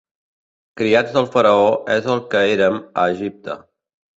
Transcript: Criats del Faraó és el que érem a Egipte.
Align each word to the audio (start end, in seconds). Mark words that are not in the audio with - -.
Criats 0.81 1.13
del 1.17 1.27
Faraó 1.35 1.67
és 1.99 2.09
el 2.15 2.25
que 2.33 2.43
érem 2.55 2.81
a 3.03 3.07
Egipte. 3.17 3.63